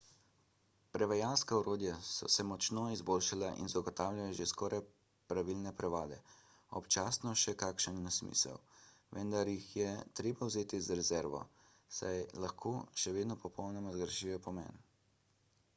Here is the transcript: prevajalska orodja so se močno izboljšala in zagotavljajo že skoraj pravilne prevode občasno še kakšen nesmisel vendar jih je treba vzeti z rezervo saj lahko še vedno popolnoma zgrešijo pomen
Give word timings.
prevajalska 0.95 1.57
orodja 1.57 1.97
so 2.05 2.29
se 2.35 2.45
močno 2.51 2.85
izboljšala 2.93 3.49
in 3.65 3.69
zagotavljajo 3.73 4.31
že 4.39 4.47
skoraj 4.53 4.81
pravilne 5.33 5.73
prevode 5.83 6.17
občasno 6.81 7.35
še 7.43 7.55
kakšen 7.67 8.01
nesmisel 8.09 8.57
vendar 9.21 9.53
jih 9.55 9.69
je 9.83 9.91
treba 10.21 10.49
vzeti 10.51 10.81
z 10.91 10.99
rezervo 11.05 11.43
saj 12.03 12.17
lahko 12.49 12.73
še 13.05 13.15
vedno 13.21 13.39
popolnoma 13.49 13.97
zgrešijo 13.99 14.41
pomen 14.49 14.85